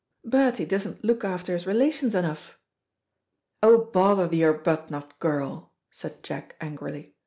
[0.25, 2.57] Bertie doesn't look after his relations enough."
[3.61, 7.15] "Oh, bother the Arbuthnot girl," said Jack angrily.